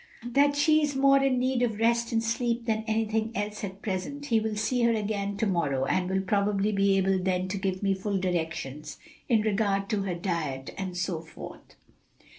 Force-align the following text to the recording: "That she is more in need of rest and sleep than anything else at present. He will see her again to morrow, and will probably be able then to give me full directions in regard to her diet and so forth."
"That 0.25 0.55
she 0.55 0.81
is 0.81 0.95
more 0.95 1.21
in 1.23 1.37
need 1.37 1.61
of 1.61 1.77
rest 1.77 2.11
and 2.11 2.23
sleep 2.23 2.65
than 2.65 2.83
anything 2.87 3.31
else 3.35 3.63
at 3.63 3.83
present. 3.83 4.25
He 4.25 4.39
will 4.39 4.55
see 4.55 4.81
her 4.81 4.91
again 4.93 5.37
to 5.37 5.45
morrow, 5.45 5.85
and 5.85 6.09
will 6.09 6.23
probably 6.23 6.71
be 6.71 6.97
able 6.97 7.19
then 7.19 7.47
to 7.49 7.57
give 7.59 7.83
me 7.83 7.93
full 7.93 8.17
directions 8.17 8.97
in 9.29 9.41
regard 9.43 9.89
to 9.89 10.01
her 10.01 10.15
diet 10.15 10.73
and 10.75 10.97
so 10.97 11.21
forth." 11.21 11.75